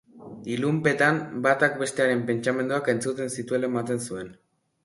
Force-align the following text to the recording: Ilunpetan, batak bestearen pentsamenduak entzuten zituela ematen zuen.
Ilunpetan, 0.53 1.19
batak 1.47 1.77
bestearen 1.83 2.25
pentsamenduak 2.31 2.91
entzuten 2.97 3.33
zituela 3.37 3.73
ematen 3.73 4.07
zuen. 4.09 4.35